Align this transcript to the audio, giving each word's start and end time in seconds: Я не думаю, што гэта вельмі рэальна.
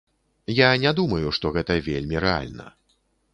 Я 0.59 0.69
не 0.83 0.93
думаю, 0.99 1.27
што 1.39 1.45
гэта 1.59 1.77
вельмі 1.89 2.25
рэальна. 2.25 2.67